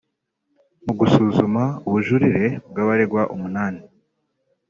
Mu 0.85 0.93
gusuzuma 0.99 1.63
ubujurire 1.87 2.45
bw’abaregwa 2.69 3.21
umunani 3.33 3.81